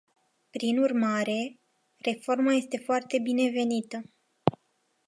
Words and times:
Prin 0.49 0.77
urmare, 0.79 1.53
reforma 1.99 2.53
este 2.53 2.77
foarte 2.77 3.19
binevenită. 3.19 4.03